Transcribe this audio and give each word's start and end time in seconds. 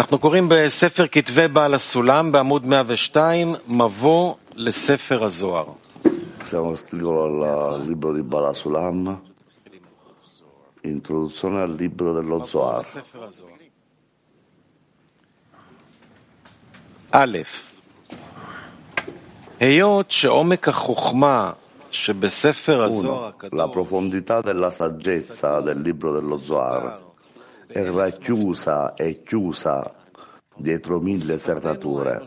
אנחנו 0.00 0.18
קוראים 0.18 0.48
בספר 0.48 1.06
כתבי 1.06 1.48
בעל 1.48 1.74
הסולם 1.74 2.32
בעמוד 2.32 2.66
102, 2.66 3.54
מבוא 3.68 4.34
לספר 4.54 5.24
הזוהר. 5.24 5.64
Siamo 6.50 6.72
l'articolo 6.72 7.44
al 7.74 7.84
libro 7.86 8.10
di 8.12 8.22
Balasulam, 8.22 9.20
introduzione 10.82 11.60
al 11.60 11.74
libro 11.74 12.14
dello 12.14 12.46
Zohar. 12.46 12.84
א', 17.10 17.38
היות 19.60 20.10
שעומק 20.10 20.68
החוכמה 20.68 21.52
שבספר 21.90 22.82
הזוהר 22.82 23.28
1. 23.28 23.34
הקדוש 23.34 23.60
La 23.60 23.68
profondità 23.68 24.40
della 24.40 24.70
saggezza 24.70 25.60
del 25.60 25.80
libro 25.82 26.12
dello 26.12 26.36
Zohar 26.36 27.09
era 27.72 28.10
chiusa 28.10 28.94
e 28.94 29.22
chiusa 29.22 29.94
dietro 30.56 31.00
mille 31.00 31.38
serrature. 31.38 32.24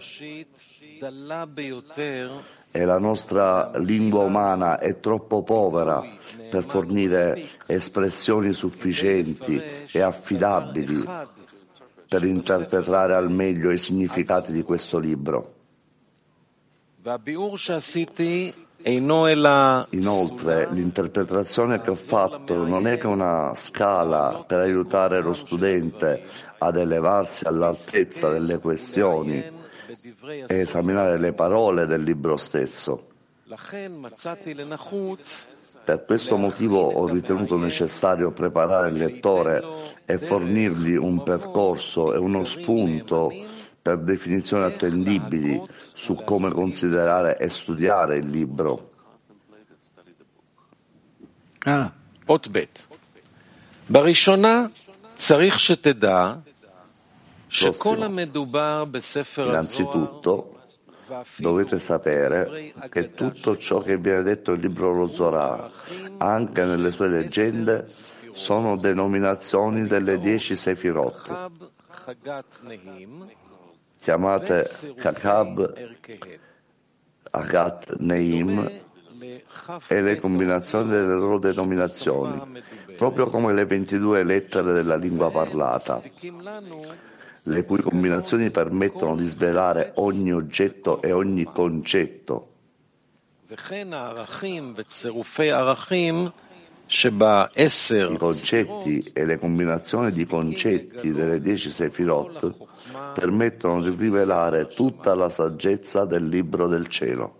E 2.76 2.85
la 2.85 2.98
nostra 2.98 3.71
lingua 3.77 4.23
umana 4.23 4.80
è 4.80 4.99
troppo 4.99 5.44
povera 5.44 6.04
per 6.49 6.63
fornire 6.63 7.49
espressioni 7.68 8.54
sufficienti 8.54 9.62
e 9.91 10.02
affidabili 10.02 11.04
per 12.07 12.23
interpretare 12.23 13.13
al 13.13 13.32
meglio 13.32 13.71
i 13.71 13.77
significati 13.77 14.52
di 14.52 14.63
questo 14.63 14.98
libro. 14.99 15.55
Inoltre 18.86 20.68
l'interpretazione 20.72 21.82
che 21.82 21.91
ho 21.91 21.96
fatto 21.96 22.66
non 22.66 22.86
è 22.86 22.98
che 22.98 23.08
una 23.08 23.54
scala 23.55 24.44
per 24.46 24.60
aiutare 24.60 25.22
lo 25.22 25.34
studente 25.34 26.24
ad 26.58 26.76
elevarsi 26.78 27.46
all'altezza 27.46 28.30
delle 28.30 28.58
questioni 28.60 29.36
e 29.36 30.46
esaminare 30.48 31.18
le 31.18 31.32
parole 31.34 31.85
del 31.85 32.04
libro 32.04 32.35
stesso. 32.35 33.07
Per 35.85 36.05
questo 36.05 36.38
motivo 36.38 36.79
ho 36.79 37.07
ritenuto 37.07 37.57
necessario 37.57 38.32
preparare 38.32 38.90
il 38.90 38.98
lettore 38.98 39.63
e 40.05 40.18
fornirgli 40.18 40.96
un 40.96 41.24
percorso 41.24 42.13
e 42.13 42.18
uno 42.18 42.46
spunto 42.46 43.32
per 43.82 43.99
definizioni 43.99 44.65
attendibili 44.65 45.60
su 45.95 46.15
come 46.24 46.51
considerare 46.51 47.38
e 47.38 47.49
studiare 47.49 48.16
il 48.18 48.29
libro. 48.29 48.91
אה, 51.66 51.87
אות 52.29 52.49
ב' 52.52 52.65
בראשונה 53.91 54.66
צריך 55.16 55.59
שתדע 55.59 56.35
שכל 57.49 58.02
המדובר 58.02 58.85
בספר 58.91 59.57
הזוהר 59.57 59.59
Innanzitutto 59.59 60.59
dovete 61.38 61.79
sapere 61.80 62.73
che 62.91 63.15
tutto 63.15 63.57
ciò 63.57 63.80
che 63.80 63.96
viene 63.96 64.22
detto 64.22 64.53
nel 64.53 64.60
libro 64.60 64.93
lo 64.93 65.09
Zohar, 65.12 65.71
anche 66.19 66.65
nelle 66.65 66.91
sue 66.93 67.09
leggende, 67.09 67.87
sono 68.34 68.77
denominazioni 68.77 69.87
delle 69.87 70.19
dieci 70.21 70.54
Sefirot, 70.54 71.16
חב 71.16 71.53
חגת 71.93 72.59
נהים 72.62 73.22
chiamate 74.03 74.69
Kakab 74.97 75.73
Agat 77.31 77.96
Neim 78.00 78.69
e 79.88 80.01
le 80.01 80.19
combinazioni 80.19 80.90
delle 80.90 81.13
loro 81.13 81.40
denominazioni, 81.40 82.62
proprio 82.97 83.28
come 83.28 83.53
le 83.53 83.63
22 83.66 84.23
lettere 84.23 84.73
della 84.73 84.97
lingua 84.97 85.31
parlata, 85.31 86.01
le 87.44 87.63
cui 87.63 87.81
combinazioni 87.81 88.51
permettono 88.51 89.16
di 89.16 89.25
svelare 89.25 89.94
ogni 89.95 90.34
oggetto 90.34 91.01
e 91.01 91.13
ogni 91.13 91.45
concetto. 91.45 92.50
I 96.95 98.17
concetti 98.19 99.11
e 99.13 99.25
le 99.25 99.39
combinazioni 99.39 100.11
di 100.11 100.27
concetti 100.27 101.11
delle 101.11 101.41
dieci 101.41 101.71
Sefirot 101.71 102.55
permettono 103.15 103.81
di 103.81 103.95
rivelare 103.97 104.67
tutta 104.67 105.15
la 105.15 105.29
saggezza 105.29 106.05
del 106.05 106.27
libro 106.27 106.67
del 106.67 106.87
cielo. 106.87 107.39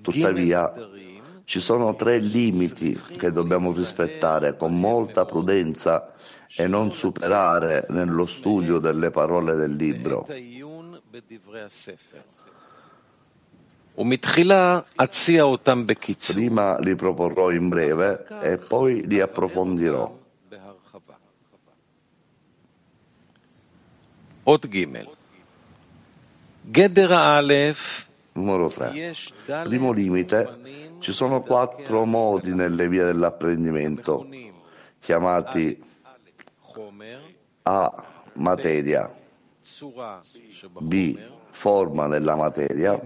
Tuttavia, 0.00 0.72
ci 1.42 1.60
sono 1.60 1.96
tre 1.96 2.18
limiti 2.18 2.96
che 3.18 3.32
dobbiamo 3.32 3.72
rispettare 3.72 4.56
con 4.56 4.78
molta 4.78 5.24
prudenza 5.24 6.14
e 6.56 6.68
non 6.68 6.92
superare 6.92 7.86
nello 7.88 8.24
studio 8.24 8.78
delle 8.78 9.10
parole 9.10 9.56
del 9.56 9.74
libro. 9.74 10.24
Prima 16.32 16.78
li 16.78 16.94
proporrò 16.94 17.50
in 17.50 17.68
breve 17.68 18.26
e 18.42 18.58
poi 18.58 19.06
li 19.06 19.20
approfondirò. 19.20 20.18
Otgimel 24.42 25.08
Gedera 26.60 27.20
Alef 27.36 28.06
Numero 28.36 28.68
3. 28.68 29.14
Primo 29.64 29.92
limite, 29.92 30.58
ci 30.98 31.12
sono 31.12 31.42
quattro 31.42 32.04
modi 32.04 32.54
nelle 32.54 32.88
vie 32.88 33.04
dell'apprendimento, 33.04 34.28
chiamati 35.00 35.82
A. 37.62 38.04
Materia, 38.34 39.10
B. 40.78 41.18
Forma 41.50 42.06
nella 42.06 42.36
materia, 42.36 43.02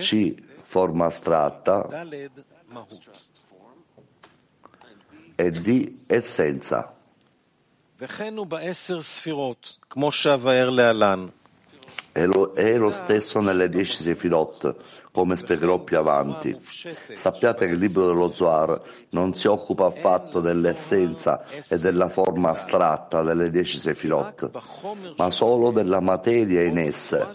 C. 0.00 0.36
Forma 0.64 1.06
astratta 1.06 1.76
ד' 1.90 2.40
מהות. 2.68 3.08
e 5.38 5.50
D. 5.50 5.68
Essenza. 6.08 6.82
וכן 8.00 8.36
הוא 8.36 8.46
בעשר 8.46 9.00
ספירות, 9.00 9.76
כמו 9.90 10.12
שאבאר 10.12 10.70
להלן. 10.70 11.26
è 12.17 12.25
lo, 12.25 12.53
è 12.53 12.75
lo 12.77 12.87
ah. 12.87 12.93
stesso 12.93 13.39
nelle 13.41 13.69
dieci 13.69 14.01
Sefirot, 14.01 14.75
come 15.11 15.35
spiegherò 15.35 15.77
più 15.83 15.99
avanti. 15.99 16.57
Sappiate 17.13 17.67
che 17.67 17.73
il 17.73 17.79
libro 17.79 18.07
dello 18.07 18.31
Zohar 18.33 18.81
non 19.09 19.35
si 19.35 19.45
occupa 19.45 19.85
affatto 19.85 20.41
dell'essenza 20.41 21.45
e 21.45 21.77
della 21.77 22.09
forma 22.09 22.49
astratta 22.49 23.21
delle 23.21 23.51
dieci 23.51 23.77
Sefirot, 23.77 24.49
ma 25.15 25.29
solo 25.29 25.69
della 25.69 25.99
materia 25.99 26.63
in 26.63 26.79
esse 26.79 27.27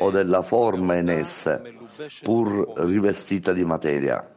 o 0.00 0.10
della 0.10 0.42
forma 0.42 0.96
in 0.96 1.08
esse, 1.08 1.74
pur 2.22 2.74
rivestita 2.76 3.54
di 3.54 3.64
materia. 3.64 4.34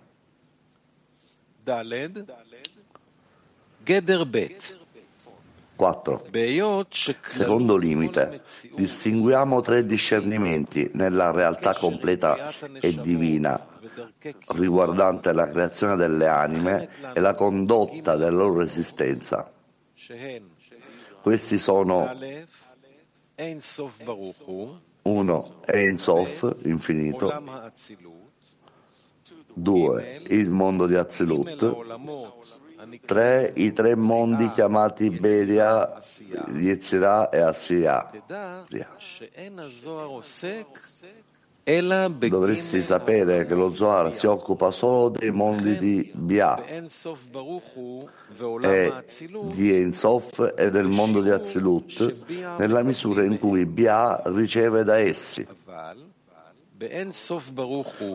Geder 3.84 4.26
Bet 4.26 4.78
4. 5.80 6.26
Secondo 7.30 7.78
limite, 7.78 8.42
distinguiamo 8.76 9.62
tre 9.62 9.86
discernimenti 9.86 10.90
nella 10.94 11.32
realtà 11.32 11.74
completa 11.74 12.52
e 12.82 13.00
divina 13.00 13.66
riguardante 14.48 15.32
la 15.32 15.48
creazione 15.48 15.96
delle 15.96 16.28
anime 16.28 16.90
e 17.14 17.22
la 17.22 17.34
condotta 17.34 18.18
della 18.18 18.36
loro 18.36 18.62
esistenza. 18.62 19.50
Questi 21.22 21.58
sono 21.58 22.12
1. 25.04 25.62
Ensof, 25.66 26.56
infinito 26.64 27.44
2. 29.54 30.22
Il 30.28 30.50
mondo 30.50 30.86
di 30.88 30.96
Azilut 30.96 32.69
tre, 33.06 33.52
i 33.56 33.74
tre 33.74 33.96
mondi 33.96 34.50
chiamati 34.52 35.10
Beria, 35.10 35.98
Yetzirah 36.54 37.30
e 37.30 37.40
Asiya. 37.40 38.12
Dovresti 42.30 42.82
sapere 42.82 43.46
che 43.46 43.54
lo 43.54 43.76
Zohar 43.76 44.16
si 44.16 44.26
occupa 44.26 44.72
solo 44.72 45.10
dei 45.10 45.30
mondi 45.30 45.78
di 45.78 46.12
Bia 46.16 46.66
e 46.66 46.88
di 49.52 49.76
Ensof 49.76 50.54
e 50.58 50.72
del 50.72 50.88
mondo 50.88 51.22
di 51.22 51.30
Azilut 51.30 52.58
nella 52.58 52.82
misura 52.82 53.24
in 53.24 53.38
cui 53.38 53.66
Bia 53.66 54.20
riceve 54.26 54.84
da 54.84 54.98
essi. 54.98 55.46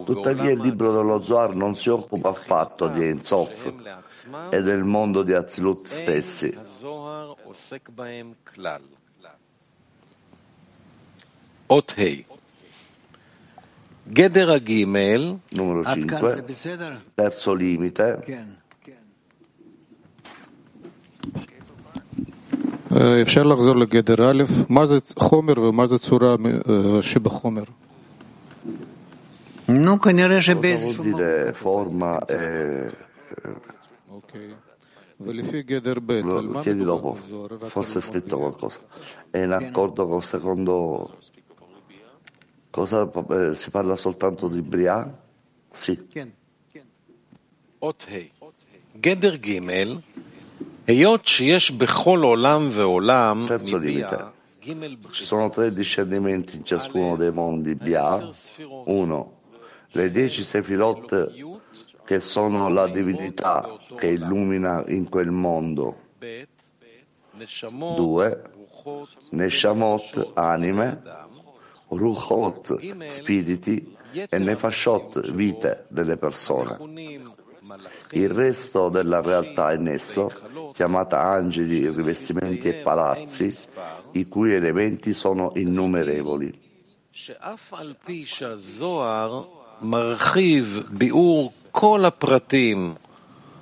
Tuttavia 0.06 0.52
il 0.52 0.58
ועולם 0.58 0.66
libro 0.66 0.92
dello 0.92 1.24
Zohar 1.24 1.56
non 1.56 1.76
si 1.76 1.90
occupa 1.90 2.30
affatto 2.30 2.88
di 2.88 3.02
Ein 3.04 3.22
Sof 3.22 3.64
שהם 3.64 3.80
לעצמם 3.80 4.50
e 4.52 4.62
del 4.62 4.84
mondo 4.84 5.24
di 5.24 5.34
Azilut 5.34 5.86
אין 5.86 6.22
stessi. 6.22 6.60
הזוהר 6.60 7.34
עוסק 7.44 7.90
בהם 7.90 8.34
כלל. 8.56 8.82
אות 11.70 11.94
ה' 11.98 12.02
גדר 14.14 14.52
הגימל 14.52 15.34
Numero 15.54 15.60
עד 15.86 15.98
כאן 16.10 16.22
5. 16.22 16.36
זה 16.36 16.42
בסדר? 16.42 16.92
Terzo 17.22 17.54
limite. 17.60 18.26
כן, 18.26 18.46
כן. 18.82 18.92
אפשר 23.22 23.44
לחזור 23.44 23.76
לגדר 23.76 24.32
א', 24.32 24.44
מה 24.70 24.86
זה 24.86 25.00
חומר 25.20 25.60
ומה 25.62 25.88
זה 25.88 26.00
צורה 26.00 26.36
אה, 26.70 27.04
שבחומר? 27.04 27.64
Cosa 30.75 31.03
vuol 31.03 31.15
dire 31.15 31.53
forma 31.53 32.25
e... 32.25 32.37
Eh, 32.37 32.93
Lo 36.41 36.61
chiedi 36.61 36.83
dopo, 36.83 37.15
forse 37.69 37.99
è 37.99 38.03
scritto 38.03 38.39
qualcosa. 38.39 38.81
È 39.31 39.39
in 39.39 39.53
accordo 39.53 40.07
con 40.07 40.19
il 40.19 40.25
secondo... 40.25 41.19
Cosa 42.71 43.09
eh, 43.31 43.55
si 43.55 43.71
parla 43.71 43.97
soltanto 43.97 44.49
di 44.49 44.61
Bria? 44.61 45.23
Sì. 45.71 46.09
Geder 48.93 49.39
Gimel, 49.39 50.03
Terzo 53.47 53.77
limite. 53.77 54.33
Ci 55.11 55.25
sono 55.25 55.51
tre 55.51 55.73
discernimenti 55.73 56.57
in 56.57 56.65
ciascuno 56.65 57.17
dei 57.17 57.31
mondi, 57.31 57.75
Bia, 57.75 58.29
uno 58.87 59.34
le 59.95 60.11
dieci 60.11 60.43
sefirot 60.43 61.33
che 62.05 62.21
sono 62.21 62.69
la 62.69 62.87
divinità 62.89 63.77
che 63.97 64.09
illumina 64.09 64.85
in 64.89 65.09
quel 65.09 65.31
mondo. 65.31 66.03
2. 67.69 68.43
Neshamot, 69.31 70.33
anime, 70.35 71.03
Ruchot, 71.89 73.09
spiriti 73.09 73.97
e 74.29 74.39
Nefashot, 74.39 75.33
vite 75.33 75.87
delle 75.89 76.17
persone. 76.17 76.79
Il 78.11 78.29
resto 78.29 78.89
della 78.91 79.23
realtà 79.23 79.71
è 79.71 79.77
nesso, 79.77 80.29
chiamata 80.75 81.23
angeli, 81.23 81.89
rivestimenti 81.89 82.69
e 82.69 82.75
palazzi, 82.83 83.53
i 84.13 84.27
cui 84.27 84.53
elementi 84.53 85.15
sono 85.15 85.53
innumerevoli. 85.55 86.73
שאף 89.74 89.94
על 89.94 90.10
פי 90.10 90.10
שהזוהר 90.10 90.10
מרחיב 90.12 90.84
ביאור 90.90 91.52
כל 91.72 92.06
הפרטים 92.06 92.94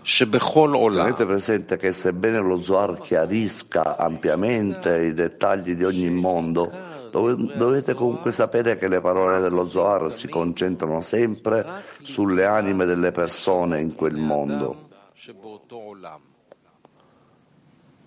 שבכל 0.03 0.71
עולם, 0.73 1.09
Tenete 1.09 1.25
presente 1.25 1.77
che 1.77 1.91
sebbene 1.91 2.39
lo 2.39 2.61
Zohar 2.61 2.99
chiarisca 3.01 3.97
ampiamente 3.97 4.89
i 5.09 5.13
dettagli 5.13 5.75
di 5.75 5.83
ogni 5.83 6.09
mondo, 6.09 6.71
dove- 7.11 7.35
dovete 7.57 7.93
comunque 7.93 8.31
sapere 8.31 8.77
che 8.77 8.87
le 8.87 9.01
parole 9.01 9.41
dello 9.41 9.65
Zohar 9.65 10.13
si 10.13 10.29
concentrano 10.29 11.01
sempre 11.01 11.65
sulle 12.03 12.45
anime 12.45 12.85
delle 12.85 13.11
persone 13.11 13.81
in 13.81 13.95
quel 13.95 14.15
mondo. 14.15 14.75
שבאותו 15.13 15.75
עולם. 15.75 16.19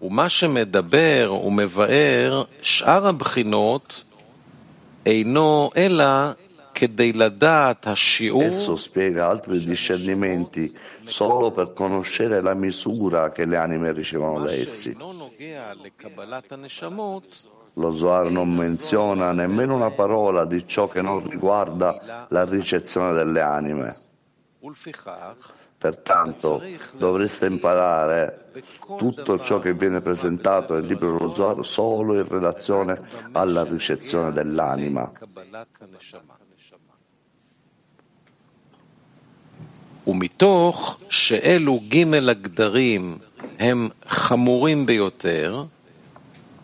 ומה 0.02 0.28
שמדבר 0.28 1.34
ומבאר 1.44 2.44
שאר 2.62 3.06
הבחינות 3.06 4.04
אינו 5.06 5.70
אלא 5.76 6.04
כדי 6.04 6.26
לדעת 6.26 6.30
השיעור 6.30 6.43
Esso 8.41 8.75
spiega 8.75 9.27
altri 9.27 9.63
discernimenti 9.63 10.77
solo 11.05 11.51
per 11.51 11.71
conoscere 11.73 12.41
la 12.41 12.53
misura 12.53 13.31
che 13.31 13.45
le 13.45 13.55
anime 13.55 13.93
ricevono 13.93 14.43
da 14.43 14.51
essi. 14.51 14.95
Lo 17.77 17.95
Zohar 17.95 18.29
non 18.29 18.53
menziona 18.53 19.31
nemmeno 19.31 19.75
una 19.75 19.91
parola 19.91 20.45
di 20.45 20.67
ciò 20.67 20.87
che 20.87 21.01
non 21.01 21.27
riguarda 21.27 22.27
la 22.29 22.43
ricezione 22.45 23.13
delle 23.13 23.41
anime. 23.41 23.97
Pertanto 25.77 26.61
dovreste 26.93 27.45
imparare 27.45 28.51
tutto 28.97 29.39
ciò 29.39 29.59
che 29.59 29.73
viene 29.73 30.01
presentato 30.01 30.73
nel 30.73 30.85
libro 30.85 31.17
dello 31.17 31.33
Zohar 31.33 31.65
solo 31.65 32.15
in 32.15 32.27
relazione 32.27 32.99
alla 33.33 33.63
ricezione 33.63 34.31
dell'anima. 34.31 35.11
ומתוך 40.06 40.98
שאלו 41.08 41.80
ג' 41.88 42.14
הגדרים 42.14 43.18
הם 43.58 43.88
חמורים 44.08 44.86
ביותר, 44.86 45.64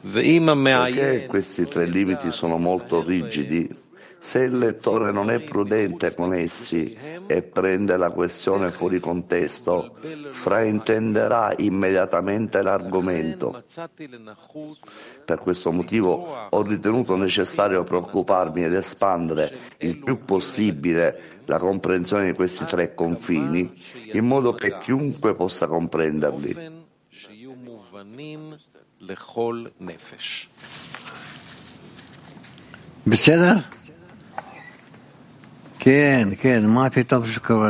ואם 0.05 0.49
Perché 0.49 0.51
המעיין 0.51 1.29
questi 1.29 1.67
tre 1.67 1.87
limiti 1.87 2.31
sono 2.31 2.59
molto 2.59 3.03
rigidi, 3.03 3.69
se 4.19 4.39
il 4.45 4.57
lettore 4.57 5.13
non 5.13 5.31
è 5.31 5.41
prudente 5.41 6.15
con 6.15 6.33
essi 6.33 6.97
e 7.27 7.43
prende 7.43 7.97
la 7.97 8.11
questione 8.11 8.71
fuori 8.71 8.99
contesto, 8.99 9.97
fraintenderà 10.31 11.55
immediatamente 11.59 12.63
l'argomento. 12.63 13.51
מצאתי 13.51 14.09
לנחוץ 14.09 15.13
Per 15.25 15.39
questo 15.39 15.73
motivo 15.73 16.49
ho 16.51 16.63
ritenuto 16.63 17.17
necessario 17.17 17.85
preoccuparmi 17.85 18.65
ed 18.65 18.75
espandere 18.75 19.75
il 19.79 19.99
più 19.99 20.25
possibile 20.25 21.40
la 21.52 21.60
comprensione 21.60 22.28
di 22.28 22.34
questi 22.34 22.64
tre 22.64 22.94
confini 22.94 23.78
in 24.14 24.26
modo 24.26 24.54
che 24.54 24.78
chiunque 24.80 25.36
possa 25.36 25.68
comprenderli. 25.68 26.80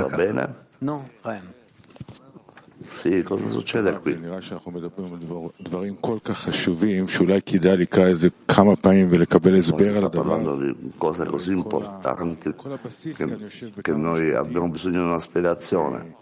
Va 0.10 0.16
bene? 0.16 0.56
No, 0.78 1.10
sì, 2.92 3.24
cosa 3.24 3.48
succede 3.50 3.98
qui? 4.00 4.20
Stiamo 10.10 10.28
parlando 10.28 10.56
di 10.58 10.94
cose 10.98 11.26
così 11.26 11.52
importanti 11.52 12.54
che, 12.54 13.26
che 13.82 13.92
noi 13.94 14.34
abbiamo 14.34 14.70
bisogno 14.70 15.00
di 15.00 15.06
una 15.06 15.20
spiegazione. 15.20 16.16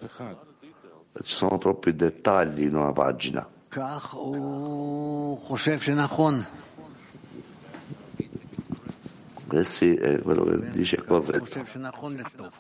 ci 1.24 1.36
sono 1.36 1.58
troppi 1.58 1.96
dettagli 1.96 2.64
in 2.64 2.76
una 2.76 2.92
pagina. 2.92 3.48
Eh 9.53 9.65
sì, 9.65 9.95
è 9.95 10.21
quello 10.21 10.45
che 10.45 10.71
dice 10.71 10.97
è 10.97 11.01
הוא 11.01 11.07
corretto. 11.07 11.45
חושב 11.45 11.67
שנכון 11.67 12.17
לכתוב. 12.17 12.51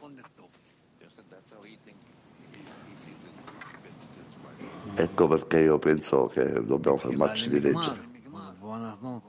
Ecco 4.95 5.26
perché 5.29 5.59
io 5.61 5.79
penso 5.79 6.26
che 6.26 6.45
dobbiamo 6.64 6.97
fermarci 6.99 7.49
di 7.49 7.61
נגמר, 7.61 7.81
leggere. 7.81 7.99
נגמר. 8.14 8.50
בואו 8.61 8.76
אנחנו 8.76 9.21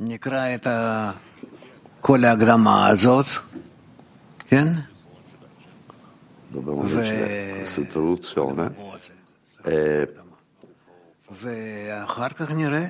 נקרא 0.00 0.54
את 0.54 0.66
ה- 0.66 1.12
כל 2.00 2.24
ההגרמה 2.24 2.88
הזאת, 2.88 3.26
כן? 4.48 4.66
Dobbiamo 6.54 6.82
ו- 6.84 7.00
leggere 7.00 7.64
questa 7.64 7.80
introduzione 7.80 8.68
בוא, 8.76 8.96
זה- 8.98 9.12
e 9.64 10.18
ואחר 11.42 12.28
כך 12.28 12.50
נראה. 12.50 12.86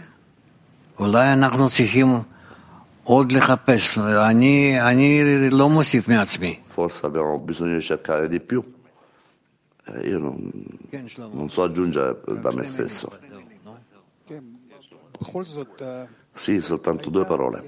אולי 0.99 1.33
אנחנו 1.33 1.69
צריכים 1.71 2.07
Forse 6.66 7.06
abbiamo 7.06 7.38
bisogno 7.40 7.76
di 7.76 7.82
cercare 7.82 8.28
di 8.28 8.40
più. 8.40 8.64
Eh, 9.86 10.08
io 10.08 10.18
non, 10.18 10.52
non 11.32 11.50
so 11.50 11.64
aggiungere 11.64 12.22
da 12.40 12.52
me 12.54 12.64
stesso. 12.64 13.12
Sì, 16.34 16.62
soltanto 16.62 17.10
due 17.10 17.26
parole. 17.26 17.60
No, 17.60 17.64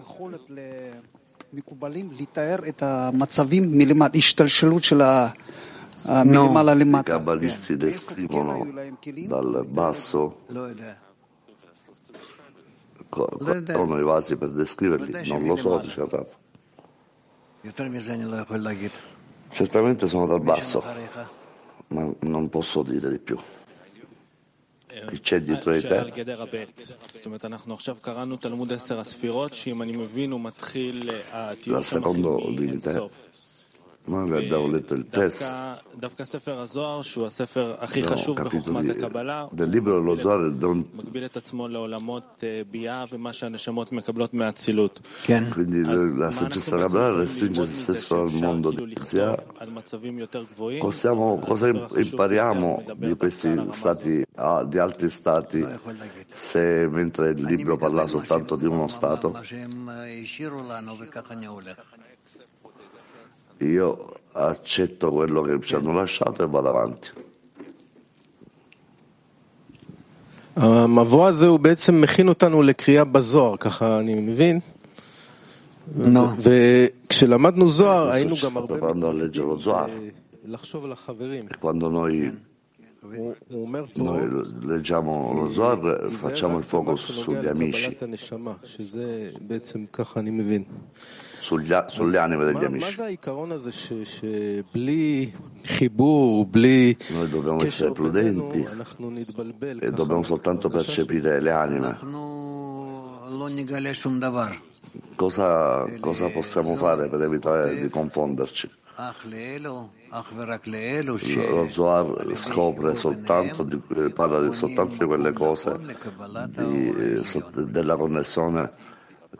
I 7.13 7.17
cabalisti 7.17 7.77
descrivono 7.77 8.67
dal 9.27 9.65
basso 9.67 10.43
Ecco, 13.15 13.39
erano 13.65 13.97
i 13.97 14.03
vasi 14.03 14.35
per 14.35 14.49
descriverli? 14.49 15.27
Non 15.29 15.45
lo 15.45 15.55
so, 15.55 15.79
dice 15.79 16.01
il 16.01 16.27
Certamente 19.49 20.07
sono 20.07 20.27
dal 20.27 20.41
basso, 20.41 20.83
ma 21.87 22.11
non 22.19 22.49
posso 22.49 22.83
dire 22.83 23.09
di 23.09 23.19
più. 23.19 23.39
Chi 25.07 25.19
c'è 25.19 25.41
dietro 25.41 25.71
di 25.73 25.81
te? 25.81 26.11
Dal 31.65 31.83
secondo 31.83 32.37
limite 32.47 33.09
abbiamo 34.37 34.67
letto 34.67 34.93
il 34.93 35.07
test. 35.07 35.41
No, 35.41 35.79
capitolo 38.33 38.81
del 39.51 39.69
libro 39.69 39.99
Lo 39.99 40.17
Zohar 40.17 40.51
don... 40.51 40.85
quindi 45.49 45.81
la 46.15 46.31
saggezza 46.31 46.77
rabbana 46.77 47.17
restringe 47.17 47.65
se 47.65 47.77
stesso 47.77 48.21
al 48.21 48.31
mondo 48.33 48.71
di 48.71 48.95
Zia 49.01 49.41
cosa 51.39 51.67
impariamo 51.67 52.83
di 52.95 53.15
questi 53.15 53.67
stati 53.71 54.25
di 54.65 54.77
altri 54.77 55.09
stati 55.09 55.65
se 56.31 56.87
mentre 56.87 57.29
il 57.29 57.43
libro 57.43 57.77
parla 57.77 58.07
soltanto 58.07 58.55
di 58.55 58.65
uno 58.65 58.87
stato 58.87 59.39
Io 63.58 63.88
accetto 64.32 65.10
quello 65.12 65.42
che 65.42 65.58
ci 65.66 65.74
hanno 65.74 65.92
lasciato 65.92 66.44
e 66.44 66.46
vado 66.46 66.68
avanti. 66.68 67.08
המבוא 70.56 71.26
הזה 71.26 71.46
הוא 71.46 71.60
בעצם 71.60 72.00
מכין 72.00 72.28
אותנו 72.28 72.62
לקריאה 72.62 73.04
בזוהר, 73.04 73.56
ככה 73.56 73.98
אני 73.98 74.14
מבין. 74.14 74.60
נו, 75.96 76.26
וכשלמדנו 76.38 77.68
זוהר 77.68 78.10
היינו 78.10 78.34
ci 78.36 78.38
גם 78.44 78.50
sta 78.50 78.58
הרבה 78.58 78.74
preparando 78.74 79.08
a 79.08 79.12
leggere 79.12 79.44
lo 79.44 79.64
Zohar. 79.64 79.88
אה, 79.88 80.08
לחשוב 80.44 80.84
על 80.84 80.92
החברים. 80.92 81.44
Noi 84.03 84.65
leggiamo 84.65 85.33
lo 85.33 85.51
Zohar, 85.51 86.03
eh, 86.03 86.07
facciamo 86.07 86.57
il 86.57 86.63
focus 86.63 87.11
sugli 87.11 87.45
amici, 87.47 87.97
sugli, 91.39 91.73
sulle 91.89 92.17
anime 92.17 92.45
degli 92.45 92.63
amici. 92.65 92.85
Noi 97.13 97.29
dobbiamo 97.29 97.57
essere 97.63 97.91
prudenti. 97.91 98.65
e 99.85 99.91
dobbiamo 99.91 100.23
soltanto 100.23 100.69
percepire 100.69 101.39
le 101.41 101.51
anime. 101.51 101.97
Cosa, 105.15 105.85
cosa 105.99 106.29
possiamo 106.29 106.75
fare 106.75 107.07
per 107.09 107.21
evitare 107.21 107.79
di 107.79 107.89
confonderci? 107.89 108.69
Lo 111.49 111.67
Zohar 111.69 112.35
scopre 112.35 112.95
soltanto 112.95 113.63
di, 113.63 113.77
parla 114.13 114.53
soltanto 114.53 114.95
di 114.97 115.05
quelle 115.05 115.33
cose 115.33 115.77
di, 116.49 116.89
eh, 116.89 117.23
della 117.65 117.97
connessione 117.97 118.71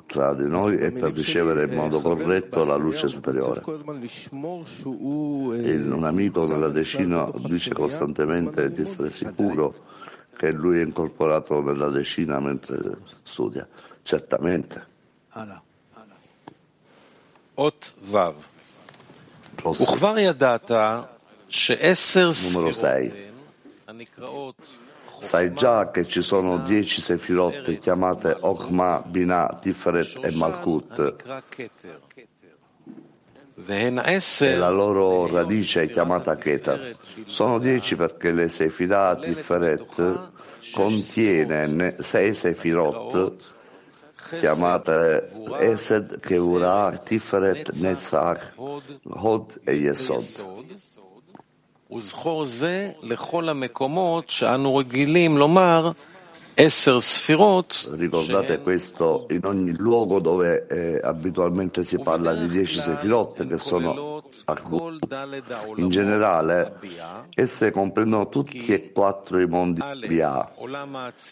tra 0.05 0.33
di 0.33 0.47
noi 0.47 0.77
e 0.77 0.91
per 0.91 1.13
ricevere 1.13 1.65
in 1.65 1.75
modo 1.75 2.01
corretto 2.01 2.63
la 2.65 2.75
luce 2.75 3.07
superiore. 3.07 3.63
Il, 5.55 5.91
un 5.91 6.03
amico 6.03 6.45
nella 6.47 6.69
decina 6.69 7.29
dice 7.45 7.73
costantemente 7.73 8.71
di 8.71 8.81
essere 8.81 9.09
sicuro 9.11 9.83
che 10.35 10.51
lui 10.51 10.79
è 10.79 10.83
incorporato 10.83 11.61
nella 11.61 11.89
decina 11.89 12.39
mentre 12.39 12.97
studia. 13.23 13.67
Certamente. 14.03 14.85
Ot 17.55 17.93
Vav. 18.09 18.35
Numero 22.53 22.73
6. 22.73 23.23
Sai 25.21 25.53
già 25.53 25.89
che 25.89 26.05
ci 26.05 26.21
sono 26.21 26.59
dieci 26.59 27.01
sefirotte 27.01 27.79
chiamate 27.79 28.37
Ochma, 28.41 29.01
Binah, 29.05 29.57
Tiferet 29.61 30.19
e 30.23 30.31
Malkut. 30.35 31.15
E 33.67 34.55
la 34.57 34.69
loro 34.69 35.27
radice 35.27 35.83
è 35.83 35.89
chiamata 35.89 36.35
Keter. 36.35 36.97
Sono 37.25 37.57
dieci 37.57 37.95
perché 37.95 38.31
le 38.31 38.49
sefirah 38.49 39.15
Tiferet 39.15 40.29
contiene 40.73 41.95
sei 42.01 42.35
sefirot 42.35 43.53
chiamate 44.40 45.30
Esed, 45.60 46.20
Keurah, 46.20 46.92
Tiferet, 47.04 47.70
Netzach, 47.82 48.40
Hod 49.22 49.58
e 49.66 49.72
Yesod. 49.72 50.44
וזכור 51.92 52.44
זה 52.44 52.90
לכל 53.02 53.48
המקומות 53.48 54.30
שאנו 54.30 54.76
רגילים 54.76 55.38
לומר 55.38 55.90
עשר 56.56 57.00
ספירות 57.00 57.88
Ricordate 57.98 58.60
questo 58.62 59.26
in 59.30 59.44
ogni 59.44 59.72
luogo 59.76 60.20
dove 60.20 60.66
eh, 60.68 61.00
abitualmente 61.02 61.82
si 61.84 61.98
parla 61.98 62.34
di 62.34 62.46
dieci 62.46 62.80
sefirot 62.80 63.46
che 63.46 63.58
sono 63.58 63.90
Akbu. 63.90 64.13
in 65.75 65.89
generale, 65.89 66.79
esse 67.33 67.71
comprendono 67.71 68.29
tutti 68.29 68.65
e 68.65 68.91
quattro 68.91 69.39
i 69.39 69.47
mondi 69.47 69.81
di 69.99 70.07
Bia, 70.07 70.51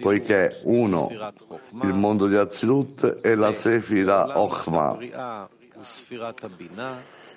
poiché 0.02 0.62
uno, 0.64 1.10
il 1.84 1.94
mondo 1.94 2.28
di 2.28 2.36
Azilut 2.36 3.20
e 3.22 3.36
la 3.36 3.54
Sefira 3.54 4.40
Ochma, 4.40 4.98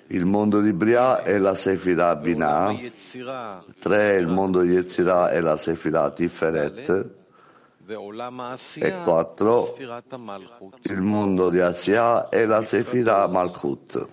il 0.07 0.25
mondo 0.25 0.61
di 0.61 0.73
Bria 0.73 1.23
e 1.23 1.37
la 1.37 1.53
Sefira 1.53 2.15
Binah, 2.15 2.73
tre, 3.79 4.15
il 4.15 4.27
mondo 4.27 4.61
di 4.61 4.71
Yetzirah 4.71 5.31
e 5.31 5.41
la 5.41 5.57
Sefira 5.57 6.09
Tiferet, 6.11 7.09
e 8.79 8.93
quattro, 9.03 9.75
il 10.81 11.01
mondo 11.01 11.49
di 11.49 11.59
Asia 11.59 12.27
e 12.27 12.45
la 12.45 12.61
Sefira 12.61 13.25
Malkut. 13.27 14.07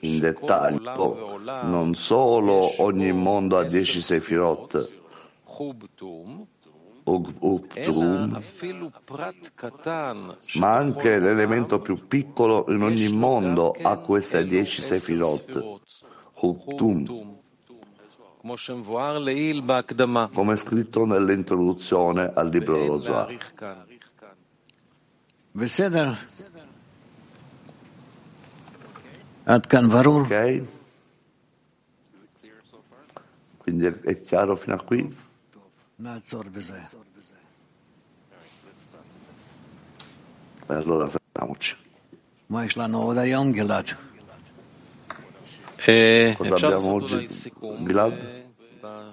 In 0.00 0.18
dettaglio, 0.18 1.40
non 1.62 1.94
solo 1.94 2.82
ogni 2.82 3.10
mondo 3.12 3.56
ha 3.56 3.64
dieci 3.64 4.02
Sefirot, 4.02 5.00
Ug- 7.04 7.34
Uktum, 7.40 8.42
ma 10.54 10.76
anche 10.76 11.18
l'elemento 11.18 11.80
più 11.80 12.06
piccolo 12.06 12.66
in 12.68 12.82
ogni 12.82 13.08
mondo 13.08 13.74
ha 13.80 13.96
queste 13.96 14.44
dieci 14.46 14.82
Sefirot, 14.82 15.80
Uktum, 16.40 17.40
come 20.32 20.56
scritto 20.56 21.04
nell'introduzione 21.04 22.32
al 22.34 22.48
libro 22.48 22.76
dello 22.76 23.00
Zohar. 23.00 23.36
Ok? 30.22 30.62
Quindi 33.58 33.86
è 33.86 34.22
chiaro 34.22 34.56
fino 34.56 34.74
a 34.74 34.82
qui? 34.82 35.16
Allora 40.66 41.08
fermiamoci. 41.08 41.76
Ma 42.46 42.64
è 42.64 42.68
la 42.74 42.86
nuova 42.86 43.12
da 43.14 43.24
Gilad. 43.52 43.96
אה, 45.88 46.32
אפשר 46.40 46.70
לעשות 46.70 47.02
אולי 47.12 47.28
סיכום 47.28 47.84
גלעד? 47.84 48.12
אה, 48.12 48.40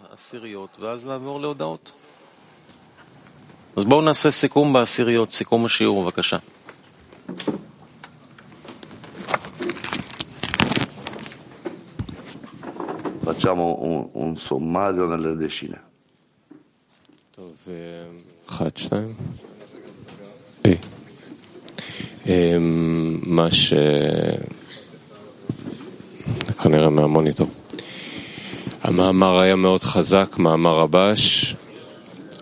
בעשיריות, 0.09 0.77
ואז 0.79 1.07
לעבור 1.07 1.41
להודעות. 1.41 1.91
אז 3.75 3.85
בואו 3.85 4.01
נעשה 4.01 4.31
סיכום 4.31 4.73
בעשיריות, 4.73 5.31
סיכום 5.31 5.65
השיעור 5.65 6.03
בבקשה. 6.03 6.37
Facciamo 13.29 13.67
un, 13.91 14.09
un 14.23 14.37
sommario 14.37 15.05
nelle 15.07 15.35
decine. 15.35 15.77
טוב, 17.31 17.53
אה, 17.67 17.73
אחת, 18.49 18.77
שתיים. 18.77 19.13
אה. 20.65 20.73
אה, 22.27 22.57
מה 23.23 23.51
ש... 23.51 23.73
כנראה 26.63 26.89
מהמוניטור. 26.89 27.47
המאמר 28.83 29.39
היה 29.39 29.55
מאוד 29.55 29.83
חזק, 29.83 30.35
מאמר 30.37 30.79
רבש, 30.79 31.55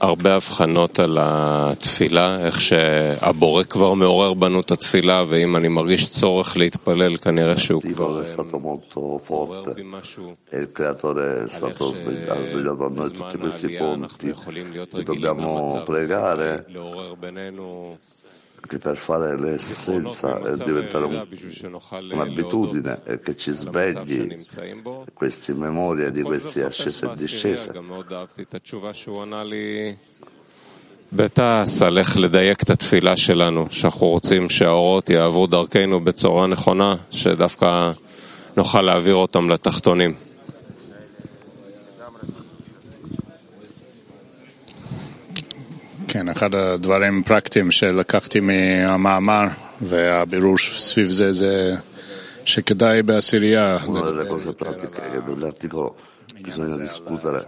הרבה 0.01 0.35
הבחנות 0.35 0.99
על 0.99 1.17
התפילה, 1.21 2.45
איך 2.45 2.61
שהבורא 2.61 3.63
כבר 3.63 3.93
מעורר 3.93 4.33
בנו 4.33 4.59
את 4.59 4.71
התפילה, 4.71 5.23
ואם 5.27 5.55
אני 5.55 5.67
מרגיש 5.67 6.09
צורך 6.09 6.57
להתפלל, 6.57 7.17
כנראה 7.17 7.57
שהוא 7.57 7.81
כבר 7.81 8.21
molto 8.53 8.99
מעורר 9.29 9.63
בי 9.75 9.81
משהו. 9.85 10.35
על 10.51 11.19
איך 11.19 11.49
שבזמן 11.49 12.13
העלייה 12.29 13.93
אנחנו 13.93 14.29
יכולים 14.29 14.71
להיות 14.71 14.95
e 14.95 14.97
רגילים 14.97 15.39
למצב 15.39 15.91
לעורר 16.67 17.13
בינינו 17.19 17.95
che 18.67 18.77
per 18.77 18.97
fare 18.97 19.39
l'essenza 19.39 20.29
è 20.51 20.55
diventare 20.69 21.05
un'abitudine 22.15 22.93
e 23.05 23.19
che 23.19 23.35
ci 23.35 23.51
svegli 23.51 24.45
queste 25.13 25.53
memorie 25.53 26.11
di 26.11 26.21
queste 26.21 26.63
ascese 26.63 27.05
e 27.05 27.15
discese. 27.15 27.71
בתעס 31.11 31.81
על 31.81 31.97
איך 31.97 32.17
לדייק 32.17 32.63
את 32.63 32.69
התפילה 32.69 33.17
שלנו, 33.17 33.65
שאנחנו 33.69 34.07
רוצים 34.07 34.49
שהאורות 34.49 35.09
יעברו 35.09 35.47
דרכנו 35.47 35.99
בצורה 36.03 36.47
נכונה, 36.47 36.95
שדווקא 37.11 37.91
נוכל 38.57 38.81
להעביר 38.81 39.15
אותם 39.15 39.49
לתחתונים. 39.49 40.26
כן, 46.07 46.29
אחד 46.29 46.55
הדברים 46.55 47.23
פרקטיים 47.23 47.71
שלקחתי 47.71 48.39
מהמאמר 48.39 49.47
והבירור 49.81 50.57
סביב 50.57 51.11
זה, 51.11 51.31
זה 51.31 51.75
שכדאי 52.45 53.03
בעשירייה 53.03 53.77
bisogna 56.43 56.77
discutere, 56.77 57.39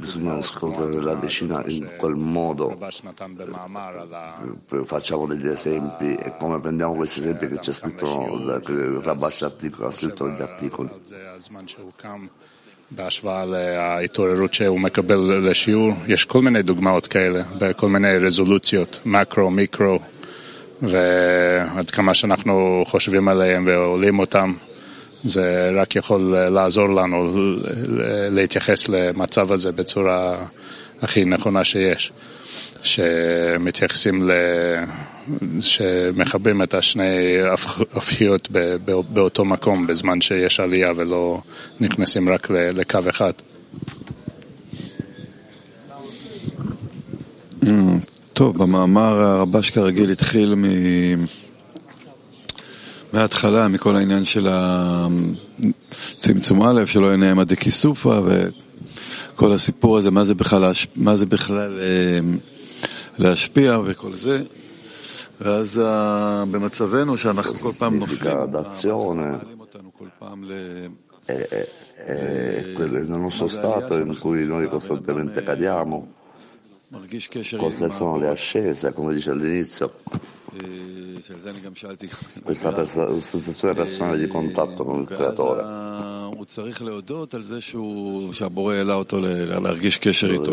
bisogna 0.00 0.36
discutere 0.36 1.02
la 1.08 1.14
decina 1.14 1.62
in 1.66 1.84
quel 1.98 2.14
modo, 2.14 2.76
facciamo 4.84 5.26
degli 5.26 5.48
esempi 5.48 6.14
e 6.14 6.36
come 6.38 6.58
prendiamo 6.60 6.94
questi 6.94 7.20
esempi 7.20 7.48
che 7.48 7.58
c'è 7.58 7.72
scritto, 7.72 8.60
che 8.64 9.00
Rabash 9.02 9.42
ha 9.42 9.90
scritto 9.90 10.26
negli 10.26 10.42
articoli. 10.42 10.88
בהשוואה 12.90 13.44
להתעוררות 14.00 14.54
שהוא 14.54 14.80
מקבל 14.80 15.48
לשיעור. 15.50 15.92
יש 16.06 16.24
כל 16.24 16.42
מיני 16.42 16.62
דוגמאות 16.62 17.06
כאלה, 17.06 17.42
בכל 17.58 17.88
מיני 17.88 18.18
רזולוציות, 18.18 18.98
מקרו, 19.04 19.50
מיקרו, 19.50 19.98
ועד 20.82 21.90
כמה 21.90 22.14
שאנחנו 22.14 22.84
חושבים 22.86 23.28
עליהם 23.28 23.64
ועולים 23.66 24.18
אותם, 24.18 24.52
זה 25.24 25.70
רק 25.74 25.96
יכול 25.96 26.20
לעזור 26.50 26.88
לנו 26.88 27.32
להתייחס 28.30 28.88
למצב 28.88 29.52
הזה 29.52 29.72
בצורה 29.72 30.36
הכי 31.02 31.24
נכונה 31.24 31.64
שיש. 31.64 32.12
שמתייחסים 32.82 34.22
ל... 34.22 34.32
שמחברים 35.60 36.62
את 36.62 36.74
השני 36.74 37.36
הפכיות 37.94 38.48
באותו 39.12 39.44
מקום 39.44 39.86
בזמן 39.86 40.20
שיש 40.20 40.60
עלייה 40.60 40.92
ולא 40.96 41.40
נכנסים 41.80 42.28
רק 42.28 42.50
לקו 42.50 42.98
אחד. 43.10 43.32
טוב, 48.32 48.58
במאמר 48.58 49.22
הרבש 49.22 49.70
כרגיל 49.70 50.10
התחיל 50.10 50.54
מ... 50.54 50.64
מההתחלה, 53.12 53.68
מכל 53.68 53.96
העניין 53.96 54.24
של 54.24 54.48
צמצום 56.16 56.62
א', 56.62 56.86
שלא 56.86 57.06
יהיה 57.06 57.16
נעמה 57.16 57.44
דקיסופה 57.44 58.20
וכל 58.24 59.52
הסיפור 59.52 59.98
הזה, 59.98 60.10
מה 60.10 60.24
זה 60.24 60.34
בכלל, 60.34 60.72
מה 60.96 61.16
זה 61.16 61.26
בכלל 61.26 61.80
להשפיע 63.18 63.78
וכל 63.84 64.16
זה. 64.16 64.42
significa 68.06 68.44
d'azione 68.46 69.40
è, 71.24 71.34
è 72.04 72.64
il 72.78 73.06
nostro 73.08 73.48
stato 73.48 73.96
in 73.96 74.16
cui 74.18 74.46
noi 74.46 74.68
costantemente 74.68 75.42
cadiamo 75.42 76.12
cosa 77.56 77.88
sono 77.90 78.16
le 78.18 78.28
ascese 78.28 78.92
come 78.92 79.14
dice 79.14 79.30
all'inizio 79.30 79.92
questa 82.42 82.72
pers- 82.72 83.18
sensazione 83.20 83.74
personale 83.74 84.18
di 84.18 84.28
contatto 84.28 84.84
con 84.84 85.00
il 85.00 85.06
creatore 85.08 85.62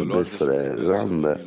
deve 0.06 0.22
essere 0.22 0.74
grande 0.76 1.44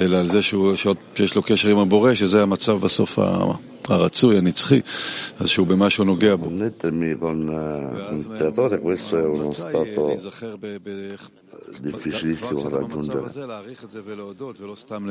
אלא 0.00 0.16
על 0.16 0.28
זה 0.28 0.42
שהוא, 0.42 0.74
שיש 1.14 1.36
לו 1.36 1.42
קשר 1.42 1.68
עם 1.68 1.78
הבורא, 1.78 2.14
שזה 2.14 2.42
המצב 2.42 2.80
בסוף 2.80 3.18
הרצוי, 3.88 4.38
הנצחי, 4.38 4.80
אז 5.40 5.48
שהוא 5.48 5.66
במשהו 5.66 6.04
נוגע 6.04 6.36
בו. 6.36 6.50
difficilissimo 11.80 12.68
raggiungere. 12.68 13.24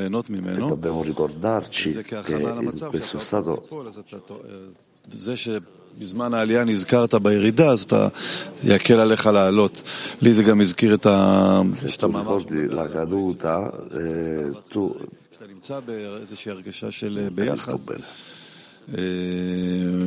E 0.05 0.53
dobbiamo 0.55 1.01
ricordarci 1.01 1.93
che 2.01 2.34
in 2.36 2.72
questo 2.89 3.19
stato 3.19 3.65
זה 6.00 6.05
שבזמן 6.05 6.33
העלייה 6.33 6.64
נזכרת 6.64 7.14
בירידה, 7.14 7.72
אז 7.72 7.81
אתה, 7.81 8.07
זה 8.64 8.74
יקל 8.74 8.94
עליך 8.94 9.25
לעלות. 9.25 9.83
לי 10.22 10.33
זה 10.33 10.44
גם 10.44 10.62
הזכיר 10.62 10.94
את 10.94 11.05
ה... 11.05 11.62
שאתה 11.88 12.07
la 12.07 12.85
caduta, 12.96 13.72
tu... 14.74 14.79
כשאתה 15.31 15.46
נמצא 15.53 15.79
באיזושהי 15.85 16.51
הרגשה 16.51 16.92
של 16.92 17.27
ביחד, 17.35 17.74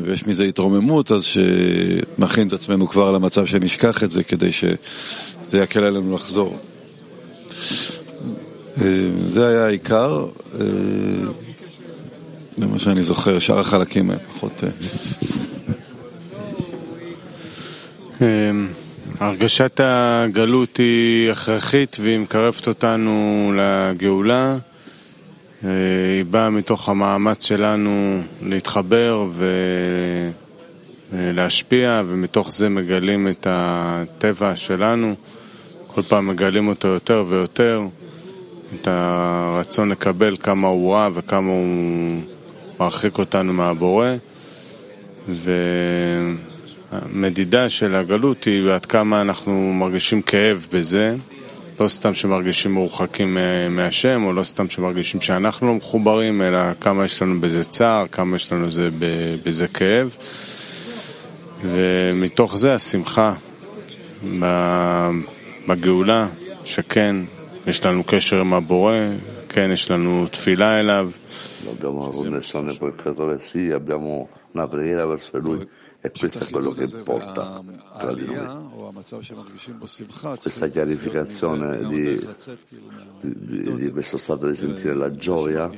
ויש 0.05 0.27
מזה 0.27 0.45
התרוממות, 0.45 1.13
אז 1.13 1.25
שנכין 1.25 2.49
את 2.49 2.53
עצמנו 2.53 2.89
כבר 2.89 3.13
למצב 3.13 3.47
שנשכח 3.47 4.05
את 4.05 4.11
זה, 4.11 4.23
כדי 4.23 4.53
שזה 4.53 5.59
יקל 5.59 5.85
עלינו 5.85 6.15
לחזור. 6.15 6.57
זה 9.27 9.49
היה 9.49 9.67
העיקר. 9.67 10.27
זה 12.59 12.67
מה 12.67 12.79
שאני 12.79 13.03
זוכר, 13.03 13.39
שאר 13.39 13.59
החלקים 13.59 14.11
פחות... 14.35 14.65
הרגשת 19.21 19.81
הגלות 19.85 20.77
היא 20.77 21.31
הכרחית 21.31 21.97
והיא 22.01 22.19
מקרבת 22.19 22.69
אותנו 22.69 23.53
לגאולה. 23.57 24.57
היא 25.63 26.25
באה 26.31 26.51
מתוך 26.51 26.89
המאמץ 26.89 27.45
שלנו 27.45 28.21
להתחבר 28.43 29.27
ולהשפיע, 31.13 32.03
ומתוך 32.07 32.53
זה 32.53 32.69
מגלים 32.69 33.29
את 33.29 33.47
הטבע 33.51 34.57
שלנו. 34.57 35.15
כל 35.87 36.03
פעם 36.03 36.27
מגלים 36.27 36.69
אותו 36.69 36.89
יותר 36.89 37.25
ויותר, 37.29 37.81
את 38.75 38.89
הרצון 38.89 39.89
לקבל 39.89 40.37
כמה 40.37 40.69
הוא 40.69 40.93
רע 40.95 41.09
וכמה 41.15 41.49
הוא 41.49 42.21
מרחיק 42.81 43.19
אותנו 43.19 43.53
מהבורא. 43.53 44.09
והמדידה 46.93 47.69
של 47.69 47.95
הגלות 47.95 48.45
היא 48.45 48.71
עד 48.71 48.87
כמה 48.87 49.21
אנחנו 49.21 49.73
מרגישים 49.73 50.23
כאב 50.23 50.67
בזה. 50.73 51.17
לא 51.81 51.89
סתם 51.89 52.15
שמרגישים 52.15 52.73
מורחקים 52.73 53.39
מהשם, 53.71 54.23
או 54.25 54.33
לא 54.33 54.43
סתם 54.43 54.71
שמרגישים 54.71 55.21
שאנחנו 55.21 55.67
לא 55.67 55.75
מחוברים, 55.75 56.43
אלא 56.43 56.59
כמה 56.81 57.05
יש 57.05 57.23
לנו 57.23 57.41
בזה 57.41 57.65
צער, 57.65 58.07
כמה 58.13 58.37
יש 58.37 58.53
לנו 58.53 58.67
בזה, 58.67 58.89
בזה 59.45 59.69
כאב. 59.69 60.17
ומתוך 61.63 62.59
זה 62.59 62.75
השמחה 62.75 63.35
בגאולה, 65.69 66.27
שכן, 66.65 67.17
יש 67.67 67.87
לנו 67.87 68.05
קשר 68.05 68.41
עם 68.41 68.55
הבורא, 68.55 68.95
כן, 69.49 69.71
יש 69.73 69.91
לנו 69.91 70.27
תפילה 70.31 70.81
אליו. 70.81 71.11
Abbiamo 71.65 72.11
connessione 72.11 72.73
con 72.79 72.89
il 72.89 72.97
creatore, 73.03 73.39
sì, 73.41 73.71
abbiamo 73.73 74.29
una 74.55 74.67
preghiera 74.69 75.07
verso 75.07 75.39
lui. 75.39 75.67
E 76.05 76.11
questo 76.11 76.43
è 76.43 76.51
quello 76.51 76.73
che 76.73 76.83
importa 76.83 77.63
tra 77.97 78.13
di 78.13 78.25
noi. 78.25 78.71
Questa 80.41 80.69
chiarificazione 80.69 81.87
di, 81.87 82.29
di, 83.21 83.77
di 83.77 83.91
questo 83.93 84.17
stato 84.17 84.49
di 84.49 84.57
sentire 84.57 84.95
la 84.95 85.13
gioia, 85.13 85.71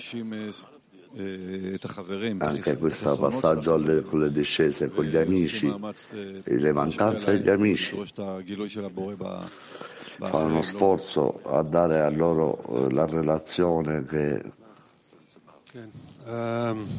anche 2.38 2.78
questo 2.78 3.18
passaggio 3.18 3.74
alle, 3.74 4.00
con 4.00 4.20
le 4.20 4.32
discese 4.32 4.88
con 4.88 5.04
gli 5.04 5.16
amici, 5.16 5.70
le 6.44 6.72
mancanze 6.72 7.32
degli 7.32 7.50
amici, 7.50 7.94
fare 8.14 8.44
uno 10.44 10.62
sforzo 10.62 11.40
a 11.42 11.62
dare 11.62 12.00
a 12.00 12.08
loro 12.08 12.88
la 12.88 13.04
relazione 13.04 14.06
che 14.06 14.40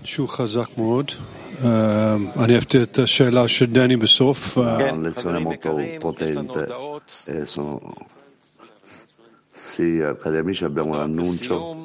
שהוא 0.04 0.30
חזק 0.30 0.78
מאוד. 0.78 1.12
אני 2.40 2.56
אהבתי 2.56 2.84
את 2.84 3.00
השאלה 3.00 3.48
של 3.48 3.66
דני 3.66 3.96
בסוף. 3.96 4.58
Lezione 4.58 5.40
molto 5.40 5.70
potente. 6.00 6.60
Sì, 9.76 9.88
cari 10.24 10.38
amici, 10.38 10.64
abbiamo 10.66 10.96
l'annuncio. 10.96 11.76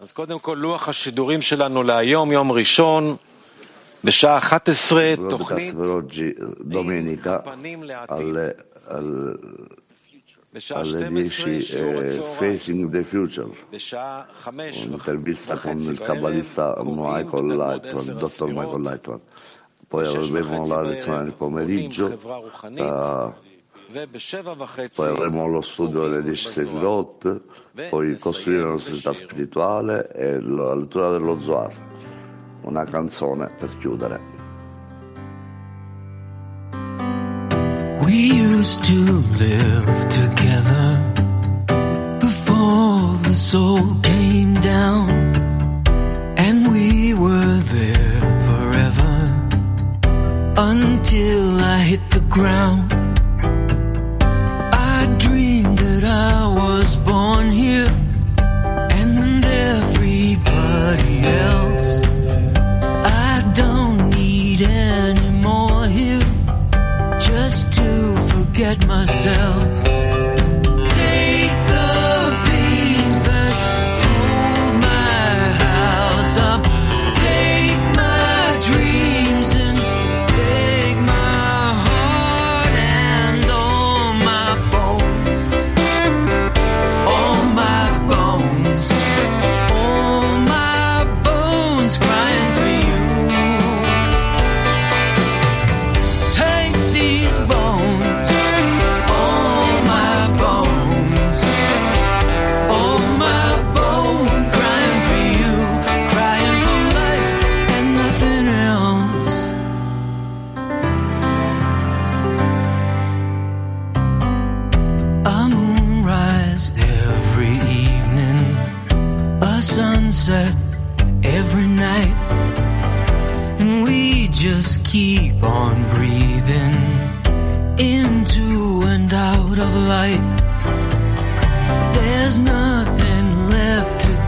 אז 0.00 0.12
קודם 0.12 0.38
כל 0.38 0.56
לוח 0.60 0.88
השידורים 0.88 1.42
שלנו 1.42 1.82
להיום, 1.82 2.32
יום 2.32 2.52
ראשון, 2.52 3.16
בשעה 4.04 4.38
11, 4.38 5.14
תוכנית 5.30 5.74
domenica 6.70 7.38
alle, 8.08 8.48
alle 10.68 11.08
10 11.08 11.76
eh, 11.76 12.06
Facing 12.36 12.90
the 12.90 13.02
Future, 13.04 13.50
un'intervista 14.84 15.56
con 15.56 15.78
il 15.78 15.98
cabalista 15.98 16.76
Michael 16.84 17.46
Lightman, 17.46 18.18
dottor 18.18 18.48
Michael 18.48 18.82
Lightman. 18.82 19.20
Poi 19.88 20.06
avremo 20.06 20.66
la 20.66 20.82
lezione 20.82 21.24
del 21.24 21.32
pomeriggio, 21.32 22.18
da, 22.70 23.24
ah. 23.24 23.34
poi 24.94 25.08
avremo 25.08 25.46
lo 25.48 25.60
studio 25.62 26.08
delle 26.08 26.18
alle 26.18 26.32
10.38, 26.32 27.40
poi 27.88 28.16
costruire 28.18 28.64
una 28.64 28.78
società 28.78 29.12
spirituale 29.14 30.10
e 30.12 30.40
la 30.40 30.74
lettura 30.74 31.10
dello 31.10 31.40
Zohar, 31.40 31.74
una 32.62 32.84
canzone 32.84 33.50
per 33.58 33.76
chiudere. 33.78 34.41
We 38.12 38.30
used 38.30 38.84
to 38.84 39.00
live 39.40 40.08
together 40.10 40.86
before 42.20 43.16
the 43.26 43.32
soul 43.32 43.80
came 44.02 44.52
down, 44.52 45.08
and 46.36 46.70
we 46.70 47.14
were 47.14 47.56
there 47.76 48.20
forever 48.48 49.14
until 50.58 51.64
I 51.64 51.78
hit 51.90 52.10
the 52.10 52.20
ground. 52.28 53.01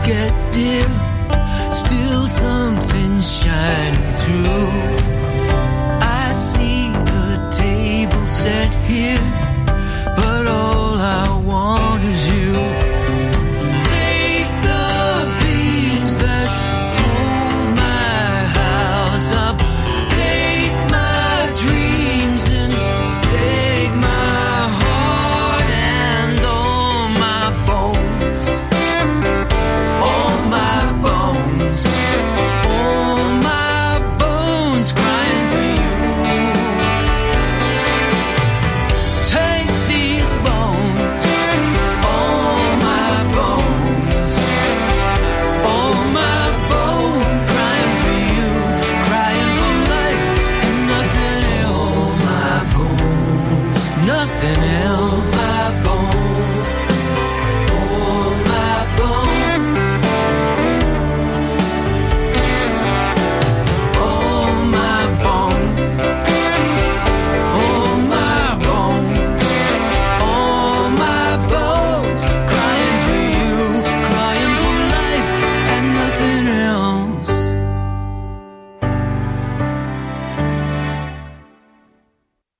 get 0.05 0.53
dim, 0.53 0.91
still 1.71 2.27
something 2.27 3.19
shining 3.19 4.13
through. 4.13 4.94